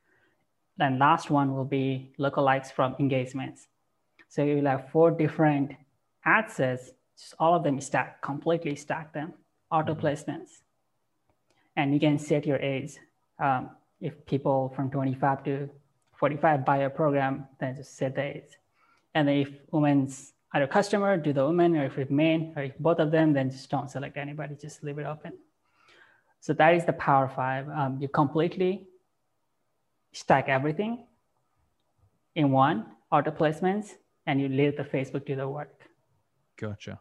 [0.79, 3.69] Then last one will be lookalikes from engagements.
[4.31, 5.73] So you'll have four different
[6.35, 6.85] ad sets,
[7.21, 9.29] just all of them stack, completely stack them,
[9.71, 10.53] auto placements
[11.79, 12.97] and you can set your age.
[13.39, 15.71] Um, if people from 25 to
[16.17, 18.53] 45 buy a program, then just set the age.
[19.15, 22.77] And then if women's either customer, do the woman, or if it's men, or if
[22.79, 25.35] both of them, then just don't select anybody, just leave it open.
[26.41, 27.69] So that is the Power Five.
[27.69, 28.89] Um, you completely
[30.13, 31.07] stack everything
[32.35, 33.91] in one auto placements,
[34.27, 35.88] and you leave the Facebook do the work.
[36.61, 37.01] Gotcha.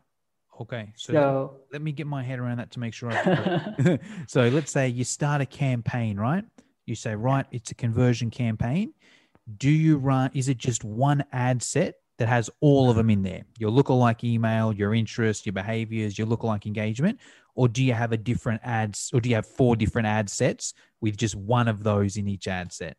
[0.61, 0.91] Okay.
[0.95, 3.11] So, So let me get my head around that to make sure.
[3.11, 6.43] I so let's say you start a campaign, right?
[6.85, 8.93] You say, right, it's a conversion campaign.
[9.57, 13.21] Do you run, is it just one ad set that has all of them in
[13.21, 13.43] there?
[13.57, 17.19] Your lookalike email, your interest, your behaviors, your lookalike engagement?
[17.55, 20.73] Or do you have a different ads, or do you have four different ad sets
[21.01, 22.97] with just one of those in each ad set?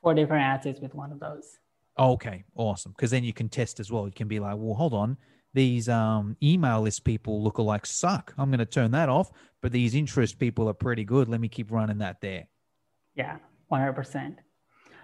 [0.00, 1.58] four different ad sets with one of those.
[1.98, 2.92] Okay, awesome.
[2.92, 4.06] Because then you can test as well.
[4.06, 5.16] You can be like, well, hold on,
[5.52, 8.32] these um, email list people look like suck.
[8.38, 9.30] I'm going to turn that off.
[9.62, 11.28] But these interest people are pretty good.
[11.28, 12.46] Let me keep running that there.
[13.14, 13.36] Yeah,
[13.70, 14.36] 100%.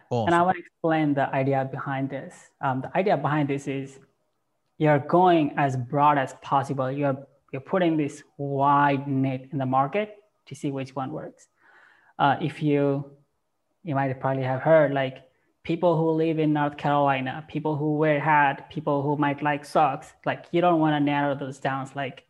[0.09, 0.27] Awesome.
[0.27, 2.35] And I want to explain the idea behind this.
[2.61, 3.99] Um, the idea behind this is
[4.79, 6.91] you're going as broad as possible.
[6.91, 11.49] You're you're putting this wide net in the market to see which one works.
[12.19, 13.11] Uh, if you
[13.83, 15.26] you might probably have heard like
[15.67, 20.13] people who live in North Carolina, people who wear hat, people who might like socks.
[20.25, 21.91] Like you don't want to narrow those down.
[21.95, 22.25] Like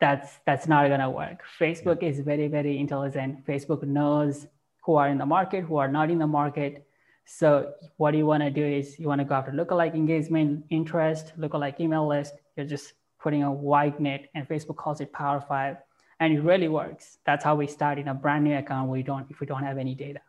[0.00, 1.42] that's that's not gonna work.
[1.60, 3.46] Facebook is very very intelligent.
[3.46, 4.46] Facebook knows
[4.84, 6.86] who are in the market, who are not in the market.
[7.26, 11.32] So what you want to do is you want to go after lookalike engagement, interest,
[11.38, 12.34] lookalike email list.
[12.56, 15.76] You're just putting a wide net, and Facebook calls it Power Five,
[16.18, 17.18] and it really works.
[17.26, 18.90] That's how we start in a brand new account.
[18.90, 20.22] We don't if we don't have any data.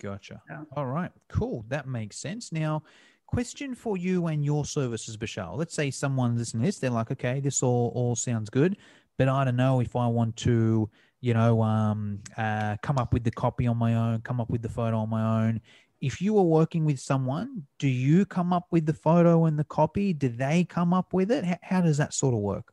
[0.00, 0.42] Gotcha.
[0.48, 0.62] Yeah.
[0.76, 1.10] All right.
[1.28, 1.64] Cool.
[1.68, 2.52] That makes sense.
[2.52, 2.82] Now,
[3.26, 5.56] question for you and your services, Bashal.
[5.56, 8.76] Let's say someone listening to this, they're like, okay, this all, all sounds good,
[9.16, 10.88] but I don't know if I want to,
[11.20, 14.62] you know, um, uh, come up with the copy on my own, come up with
[14.62, 15.60] the photo on my own.
[16.00, 19.64] If you are working with someone, do you come up with the photo and the
[19.64, 20.12] copy?
[20.12, 21.44] Do they come up with it?
[21.44, 22.72] How, how does that sort of work?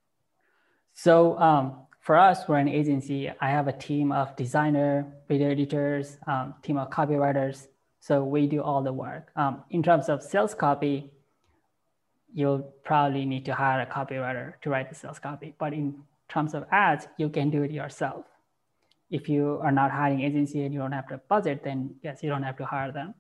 [0.94, 1.76] So um,
[2.06, 3.32] for us, we're an agency.
[3.42, 7.68] I have a team of designer, video editors, um, team of copywriters.
[8.00, 9.32] So we do all the work.
[9.36, 11.10] Um, in terms of sales copy,
[12.32, 15.56] you'll probably need to hire a copywriter to write the sales copy.
[15.58, 15.96] But in
[16.30, 18.26] terms of ads, you can do it yourself.
[19.10, 22.30] If you are not hiring agency and you don't have the budget, then yes, you
[22.30, 23.16] don't have to hire them.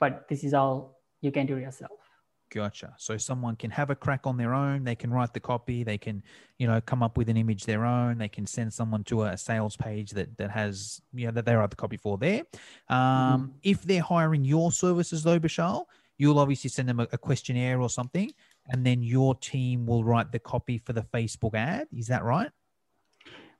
[0.00, 2.07] But this is all you can do yourself.
[2.50, 2.94] Gotcha.
[2.96, 4.84] So someone can have a crack on their own.
[4.84, 5.84] They can write the copy.
[5.84, 6.22] They can,
[6.58, 8.18] you know, come up with an image their own.
[8.18, 11.54] They can send someone to a sales page that that has, you know, that they
[11.54, 12.44] write the copy for there.
[12.88, 15.84] Um, If they're hiring your services though, Bashal,
[16.16, 18.32] you'll obviously send them a, a questionnaire or something,
[18.68, 21.88] and then your team will write the copy for the Facebook ad.
[21.94, 22.50] Is that right?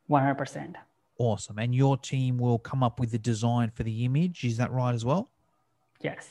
[0.09, 0.77] 100%.
[1.19, 1.59] Awesome.
[1.59, 4.45] And your team will come up with the design for the image.
[4.45, 5.31] Is that right as well?
[6.01, 6.31] Yes.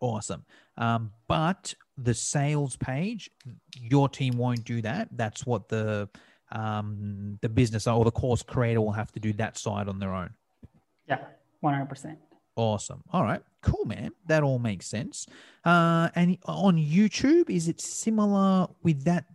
[0.00, 0.44] Awesome.
[0.76, 3.30] Um, but the sales page,
[3.74, 5.08] your team won't do that.
[5.12, 6.08] That's what the
[6.50, 10.14] um, the business or the course creator will have to do that side on their
[10.14, 10.30] own.
[11.06, 11.18] Yeah.
[11.62, 12.16] 100%.
[12.56, 13.02] Awesome.
[13.12, 13.42] All right.
[13.62, 14.12] Cool, man.
[14.26, 15.26] That all makes sense.
[15.64, 19.26] Uh, and on YouTube, is it similar with that?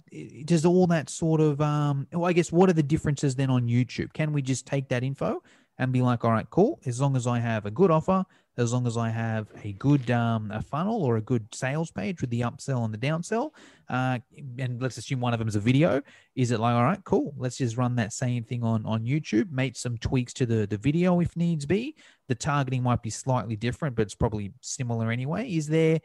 [0.46, 3.68] Does all that sort of, um, well, I guess, what are the differences then on
[3.68, 4.12] YouTube?
[4.14, 5.42] Can we just take that info
[5.78, 6.80] and be like, all right, cool.
[6.86, 8.26] As long as I have a good offer,
[8.58, 12.22] as long as I have a good um, a funnel or a good sales page
[12.22, 13.52] with the upsell and the downsell.
[13.90, 14.20] Uh,
[14.60, 16.02] and let's assume one of them is a video.
[16.36, 19.52] Is it like, all right, cool, let's just run that same thing on on YouTube,
[19.52, 21.96] make some tweaks to the the video if needs be.
[22.28, 25.50] The targeting might be slightly different, but it's probably similar anyway.
[25.50, 26.00] Is there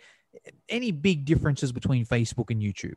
[0.69, 2.97] any big differences between Facebook and YouTube?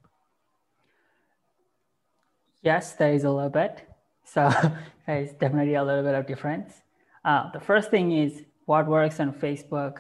[2.62, 3.88] Yes, there is a little bit.
[4.24, 4.50] So
[5.08, 6.74] there is definitely a little bit of difference.
[7.24, 10.00] Uh, the first thing is what works on Facebook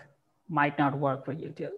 [0.49, 1.71] might not work for YouTube.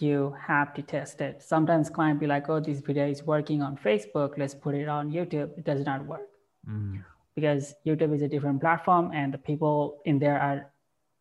[0.00, 1.42] You have to test it.
[1.42, 4.36] Sometimes client be like, oh, this video is working on Facebook.
[4.36, 5.56] Let's put it on YouTube.
[5.58, 6.28] It does not work
[6.68, 7.04] Mm.
[7.34, 10.70] because YouTube is a different platform and the people in there are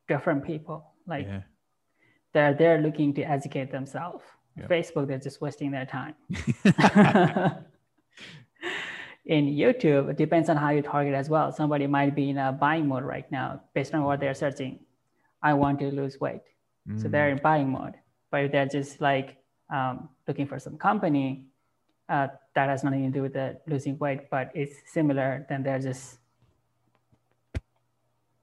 [0.07, 0.85] different people.
[1.05, 1.41] Like Yeah.
[2.33, 4.23] they're there looking to educate themselves.
[4.55, 4.67] Yeah.
[4.67, 6.15] Facebook, they're just wasting their time.
[9.25, 11.51] in YouTube, it depends on how you target as well.
[11.51, 14.79] Somebody might be in a buying mode right now based on what they're searching.
[15.41, 16.41] I want to lose weight.
[16.97, 17.93] So they're in buying mode.
[18.29, 19.37] But if they're just like
[19.69, 21.45] um, looking for some company
[22.09, 25.79] uh, that has nothing to do with the losing weight, but it's similar, then they're
[25.79, 26.17] just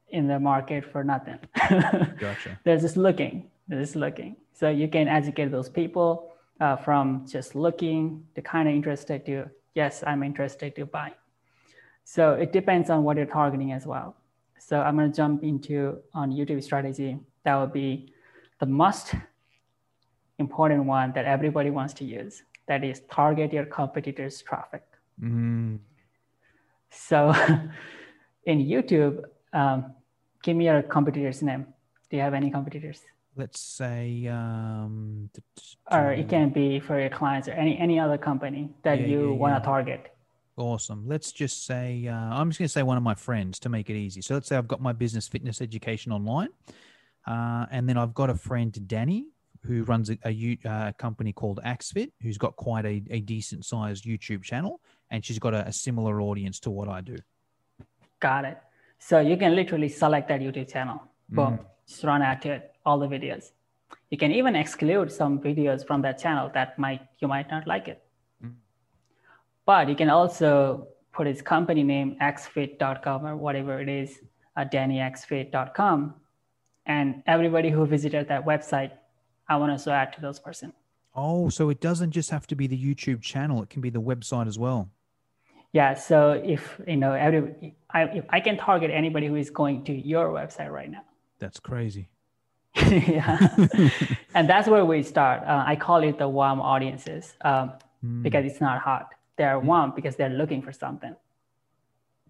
[0.08, 1.38] in the market for nothing.
[2.18, 2.58] Gotcha.
[2.64, 3.50] they're just looking.
[3.68, 4.36] They're just looking.
[4.54, 9.50] So you can educate those people uh, from just looking to kind of interested to
[9.74, 11.12] yes, I'm interested to buy.
[12.04, 14.16] So it depends on what you're targeting as well.
[14.58, 17.18] So I'm going to jump into on YouTube strategy.
[17.44, 18.12] That would be
[18.58, 19.14] the most
[20.38, 22.42] important one that everybody wants to use.
[22.66, 24.82] That is target your competitors' traffic.
[25.22, 25.78] Mm.
[26.90, 27.34] So
[28.44, 29.94] in YouTube, um,
[30.42, 31.66] give me your competitor's name.
[32.10, 33.02] Do you have any competitors?
[33.36, 35.30] Let's say, um,
[35.90, 39.30] Or it can be for your clients or any any other company that Yeah, you
[39.30, 39.58] yeah, want yeah.
[39.60, 40.12] to target.
[40.56, 41.04] Awesome.
[41.06, 43.88] Let's just say, uh, I'm just going to say one of my friends to make
[43.88, 44.20] it easy.
[44.20, 46.48] So let's say I've got my business fitness education online.
[47.26, 49.26] Uh, and then I've got a friend, Danny,
[49.64, 54.04] who runs a, a uh, company called Axfit, who's got quite a, a decent sized
[54.04, 54.80] YouTube channel.
[55.10, 57.16] And she's got a, a similar audience to what I do.
[58.18, 58.58] Got it.
[58.98, 61.00] So you can literally select that YouTube channel.
[61.30, 61.60] Boom.
[61.88, 63.52] Just run at it, all the videos.
[64.10, 67.88] You can even exclude some videos from that channel that might you might not like
[67.88, 68.02] it.
[69.66, 74.18] But you can also put his company name xfit.com or whatever it is,
[74.56, 76.14] uh, dannyxfit.com.
[76.86, 78.90] And everybody who visited that website,
[79.48, 80.72] I want to add to those person.
[81.14, 84.00] Oh, so it doesn't just have to be the YouTube channel, it can be the
[84.00, 84.90] website as well.
[85.72, 85.94] Yeah.
[85.94, 89.92] So if you know every, I, if I can target anybody who is going to
[89.92, 91.04] your website right now.
[91.38, 92.08] That's crazy.
[93.08, 93.48] yeah.
[94.34, 95.42] and that's where we start.
[95.44, 97.72] Uh, I call it the warm audiences um,
[98.04, 98.22] Mm.
[98.22, 99.08] because it's not hot.
[99.36, 101.14] They're warm because they're looking for something.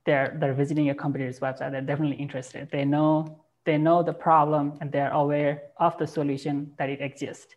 [0.04, 1.70] They're they're visiting your company's website.
[1.70, 2.68] They're definitely interested.
[2.72, 7.54] They know they know the problem and they're aware of the solution that it exists.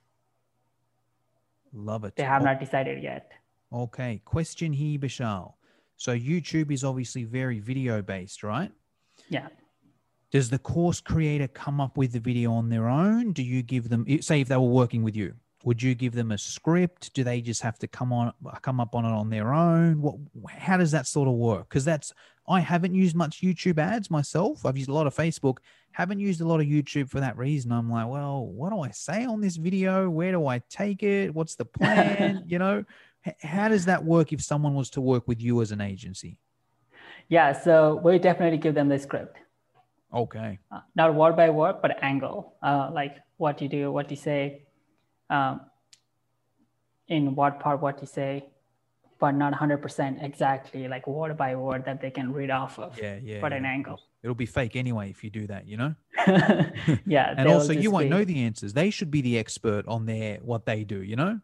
[1.73, 2.15] Love it.
[2.15, 3.31] They have Oh, not decided yet.
[3.71, 4.21] Okay.
[4.25, 5.53] Question here, Bashal.
[5.97, 8.71] So YouTube is obviously very video based, right?
[9.29, 9.47] Yeah.
[10.33, 13.33] Does the course creator come up with the video on their own?
[13.33, 16.31] Do you give them, say, if they were working with you, would you give them
[16.31, 17.13] a script?
[17.13, 20.01] Do they just have to come on, come up on it on their own?
[20.01, 20.15] What,
[20.49, 21.69] how does that sort of work?
[21.69, 22.15] Because that's,
[22.49, 24.65] I haven't used much YouTube ads myself.
[24.65, 25.57] I've used a lot of Facebook.
[25.91, 27.71] Haven't used a lot of YouTube for that reason.
[27.71, 30.09] I'm like, well, what do I say on this video?
[30.09, 31.31] Where do I take it?
[31.31, 32.43] What's the plan?
[32.47, 32.83] you know,
[33.43, 36.39] how does that work if someone was to work with you as an agency?
[37.29, 37.53] Yeah.
[37.53, 39.37] So we definitely give them the script.
[40.13, 40.59] Okay.
[40.71, 44.63] uh, not word by word, but angle, uh, like what you do, what you say,
[45.29, 45.61] um,
[47.07, 48.45] in what part, what you say,
[49.19, 53.17] but not 100% exactly like word by word that they can read off of, Yeah,
[53.23, 53.39] yeah.
[53.41, 53.57] but yeah.
[53.57, 53.99] an angle.
[54.21, 55.95] It'll be fake anyway if you do that, you know?
[57.05, 57.33] yeah.
[57.37, 58.73] and also you won't be- know the answers.
[58.73, 61.39] They should be the expert on their what they do, you know?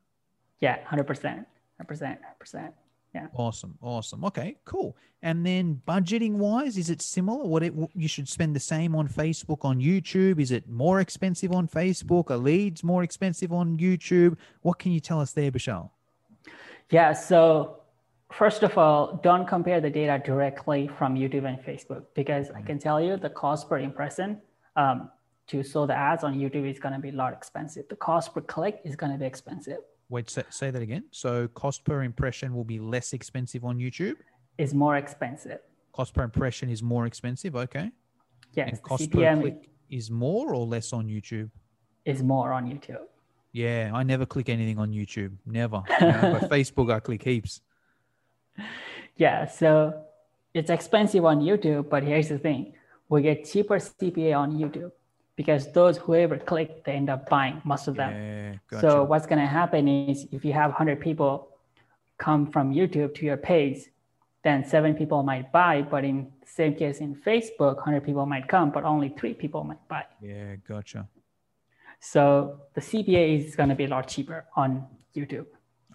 [0.59, 1.45] Yeah, 100%,
[1.81, 2.71] 100%, 100%.
[3.13, 3.27] Yeah.
[3.33, 3.75] Awesome.
[3.81, 4.23] Awesome.
[4.25, 4.95] Okay, cool.
[5.23, 7.43] And then budgeting wise, is it similar?
[7.43, 10.39] What it you should spend the same on Facebook, on YouTube?
[10.39, 12.29] Is it more expensive on Facebook?
[12.29, 14.37] Are leads more expensive on YouTube?
[14.61, 15.89] What can you tell us there, Bashal?
[16.91, 17.13] Yeah.
[17.13, 17.81] So,
[18.31, 22.77] first of all, don't compare the data directly from YouTube and Facebook because I can
[22.77, 24.39] tell you the cost per impression
[24.75, 25.09] um,
[25.47, 27.85] to show the ads on YouTube is going to be a lot expensive.
[27.89, 29.79] The cost per click is going to be expensive.
[30.09, 31.03] Wait, say, say that again.
[31.11, 34.15] So cost per impression will be less expensive on YouTube.
[34.57, 35.59] Is more expensive.
[35.93, 37.55] Cost per impression is more expensive.
[37.55, 37.91] Okay.
[38.53, 41.49] Yes, And cost CPM per click is more or less on YouTube?
[42.05, 43.05] is more on YouTube.
[43.51, 45.33] Yeah, I never click anything on YouTube.
[45.45, 45.83] Never.
[46.01, 47.61] You know, but Facebook, I click heaps.
[49.15, 50.01] Yeah, so
[50.53, 52.73] it's expensive on YouTube, but here's the thing:
[53.09, 54.91] we get cheaper CPA on YouTube
[55.39, 58.11] because those whoever click, they end up buying most of them.
[58.11, 58.81] Yeah, gotcha.
[58.81, 61.47] So what's going to happen is if you have 100 people
[62.17, 63.85] come from YouTube to your page,
[64.43, 65.81] then seven people might buy.
[65.81, 69.63] But in the same case in Facebook, 100 people might come, but only three people
[69.63, 70.03] might buy.
[70.21, 71.07] yeah, gotcha.
[72.01, 75.45] So the CPA is going to be a lot cheaper on YouTube.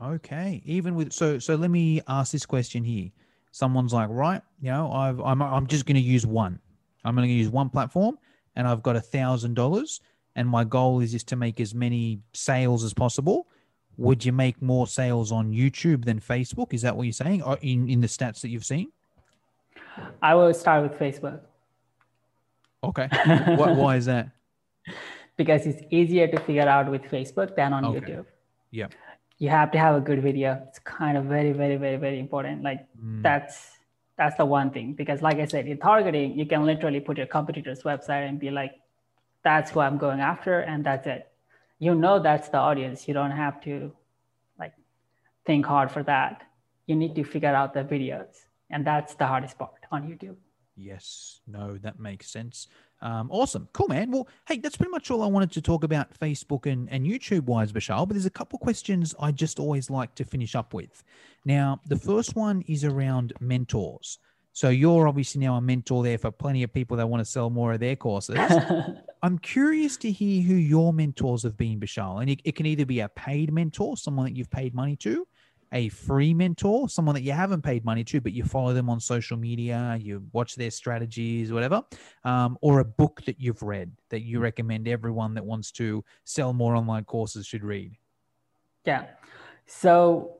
[0.01, 0.63] Okay.
[0.65, 3.11] Even with so so let me ask this question here.
[3.53, 6.59] Someone's like, right, you know, I've I'm I'm just gonna use one.
[7.05, 8.17] I'm gonna use one platform
[8.57, 10.01] and I've got a thousand dollars
[10.37, 13.47] and my goal is just to make as many sales as possible.
[13.97, 16.73] Would you make more sales on YouTube than Facebook?
[16.75, 17.43] Is that what you're saying?
[17.43, 18.91] Or in, in the stats that you've seen?
[20.21, 21.41] I will start with Facebook
[22.83, 23.09] Okay.
[23.57, 24.29] what, why is that?
[25.37, 27.99] because it's easier to figure out with Facebook than on Okay.
[28.01, 28.27] YouTube.
[28.71, 28.87] Yeah.
[29.39, 30.63] You have to have a good video.
[30.69, 32.63] It's kind of very, very, very, very important.
[32.63, 33.74] Like Mm, that's
[34.17, 37.27] that's the one thing because like i said in targeting you can literally put your
[37.27, 38.75] competitor's website and be like
[39.43, 41.31] that's who i'm going after and that's it
[41.79, 43.93] you know that's the audience you don't have to
[44.59, 44.73] like
[45.45, 46.43] think hard for that
[46.87, 50.37] you need to figure out the videos and that's the hardest part on youtube
[50.77, 51.41] Yes.
[51.47, 52.69] No, that makes sense.
[53.05, 53.69] Um, awesome.
[53.75, 54.11] Cool, man.
[54.11, 57.45] Well, hey, that's pretty much all I wanted to talk about Facebook and, and YouTube
[57.45, 58.09] wise, Bashal.
[58.09, 61.05] But there's a couple questions I just always like to finish up with.
[61.45, 64.19] Now, the first one is around mentors.
[64.55, 67.51] So you're obviously now a mentor there for plenty of people that want to sell
[67.51, 68.39] more of their courses.
[69.23, 72.23] I'm curious to hear who your mentors have been, Bashal.
[72.23, 75.27] And it, it can either be a paid mentor, someone that you've paid money to,
[75.75, 79.01] a free mentor, someone that you haven't paid money to, but you follow them on
[79.01, 81.83] social media, you watch their strategies, whatever,
[82.25, 86.53] um, or a book that you've read that you recommend everyone that wants to sell
[86.53, 87.93] more online courses should read.
[88.87, 89.07] yeah
[89.67, 90.37] so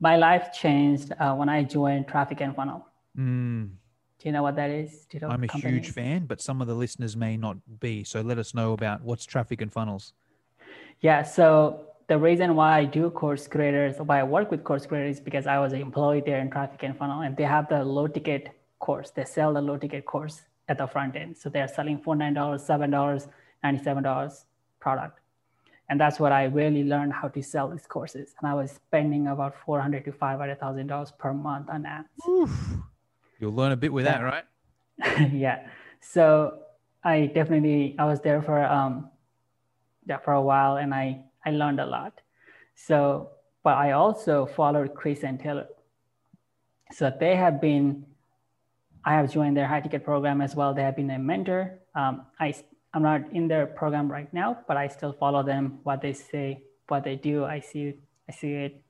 [0.00, 2.84] my life changed uh, when i joined traffic and funnel
[3.16, 3.70] Mm,
[4.20, 5.94] do you know what that is do you know I'm a huge is?
[5.94, 8.04] fan, but some of the listeners may not be.
[8.04, 10.12] So let us know about what's traffic and funnels.
[11.00, 15.16] Yeah, so the reason why I do course creators, why I work with course creators,
[15.16, 17.84] is because I was an employee there in Traffic and Funnel, and they have the
[17.84, 19.10] low ticket course.
[19.10, 21.36] They sell the low ticket course at the front end.
[21.36, 23.28] So they're selling for nine dollars, seven dollars,
[23.62, 24.46] ninety-seven dollars
[24.80, 25.20] product,
[25.90, 28.34] and that's what I really learned how to sell these courses.
[28.40, 31.84] And I was spending about four hundred to five hundred thousand dollars per month on
[31.84, 32.08] ads.
[33.38, 34.44] You'll learn a bit with that, right?
[35.32, 35.66] yeah.
[36.00, 36.60] So
[37.04, 39.10] I definitely I was there for um
[40.06, 42.20] yeah for a while and I I learned a lot.
[42.74, 43.30] So
[43.64, 45.66] but I also followed Chris and Taylor.
[46.92, 48.06] So they have been
[49.04, 50.74] I have joined their high ticket program as well.
[50.74, 51.78] They have been a mentor.
[51.94, 52.54] Um, I
[52.94, 55.80] I'm not in their program right now, but I still follow them.
[55.82, 57.94] What they say, what they do, I see
[58.28, 58.82] I see it.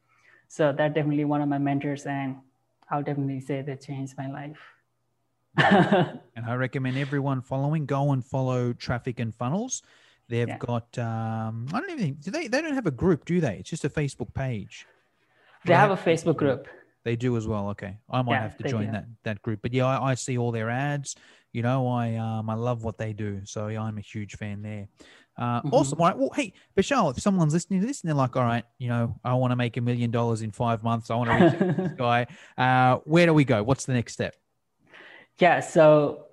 [0.49, 2.37] So they're definitely one of my mentors, and
[2.91, 4.61] I'll definitely say they changed my life.
[6.37, 9.83] And I recommend everyone following go and follow Traffic and Funnels.
[10.29, 10.59] They've Yeah.
[10.59, 13.57] got um, I don't even think do they they don't have a group, do they?
[13.57, 14.87] It's just a Facebook page.
[15.65, 16.69] they have a Facebook group.
[17.05, 17.69] They do as well.
[17.71, 18.93] Okay, I might Yeah, have to join do.
[18.93, 19.61] that that group.
[19.63, 21.17] But yeah, I, I see all their ads.
[21.53, 24.61] You know, I um I love what they do, so yeah, I'm a huge fan
[24.63, 24.89] there.
[25.39, 25.73] Uh, Mhm.
[25.73, 26.01] Awesome.
[26.01, 26.19] All right.
[26.19, 29.19] Well, hey, Bashal, if someone's listening to this and they're like, all right, you know,
[29.25, 31.11] I want to make a million dollars in five months.
[31.11, 32.27] I want to reach this guy.
[32.59, 33.63] Uh, where do we go?
[33.63, 34.35] What's the next step?
[35.39, 36.27] Yeah, so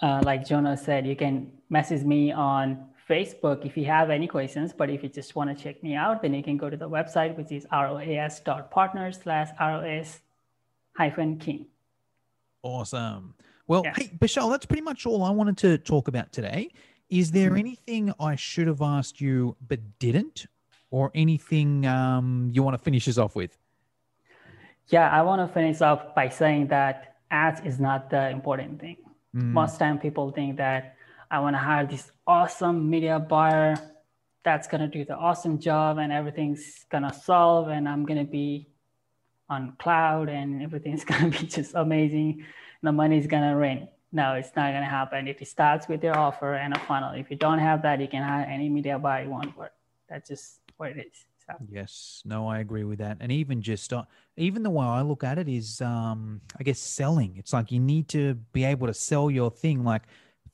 [0.00, 4.72] uh, like Jonah said, you can message me on Facebook if you have any questions.
[4.76, 6.88] But if you just want to check me out, then you can go to the
[6.88, 10.20] website, which is roas.partners slash ros
[10.96, 11.66] hyphen king.
[12.62, 13.34] Awesome.
[13.66, 13.94] Well, Yeah.
[13.96, 16.70] hey, Bashal, that's pretty much all I wanted to talk about today.
[17.08, 17.58] Is there Mm-hmm.
[17.58, 20.46] anything I should have asked you but didn't,
[20.90, 23.56] or anything um, you want to finish us off with?
[24.88, 28.96] Yeah, I want to finish off by saying that ads is not the important thing.
[29.36, 30.96] Mm, Most time people think that
[31.30, 33.76] I want to hire this awesome media buyer
[34.44, 38.18] that's going to do the awesome job and everything's going to solve and I'm going
[38.18, 38.68] to be
[39.50, 42.44] on cloud and everything's going to be just amazing.
[42.82, 43.88] The money's going to rain.
[44.10, 45.28] No, it's not going to happen.
[45.28, 47.12] If it starts with your offer and a funnel.
[47.14, 49.72] If you don't have that, you can hire any media buyer you want work.
[50.08, 51.24] That's just what it is.
[51.46, 53.18] So, Yes, no, I agree with that.
[53.20, 54.04] And even just uh,
[54.36, 57.36] even the way I look at it is, um, I guess selling.
[57.36, 59.84] It's like you need to be able to sell your thing.
[59.84, 60.02] Like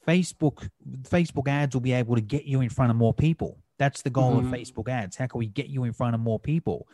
[0.06, 0.68] Facebook,
[1.02, 3.58] Facebook ads will be able to get you in front of more people.
[3.78, 4.50] That's the goal of Mhm.
[4.52, 5.16] Facebook ads.
[5.16, 6.86] How can we get you in front of more people?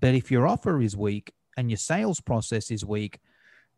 [0.00, 3.20] But if your offer is weak and your sales process is weak,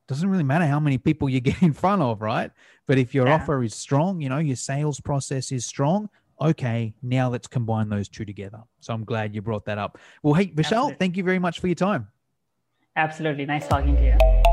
[0.09, 2.51] doesn't really matter how many people you get in front of, right?
[2.87, 3.35] But if your Yeah.
[3.35, 6.09] offer is strong, you know, your sales process is strong,
[6.41, 8.63] okay, now let's combine those two together.
[8.81, 9.99] So I'm glad you brought that up.
[10.23, 10.95] Well, hey, Bashal, Absolutely.
[10.97, 12.09] thank you very much for your time.
[12.99, 13.45] absolutely.
[13.45, 14.46] Nice talking to you.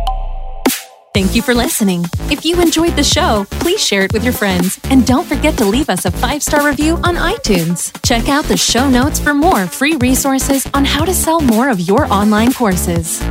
[1.14, 2.05] Thank you for listening.
[2.32, 5.66] If you enjoyed the show, please share it with your friends and don't forget to
[5.66, 7.93] leave us a five star review on iTunes.
[8.01, 11.80] Check out the show notes for more free resources on how to sell more of
[11.80, 13.22] your online courses.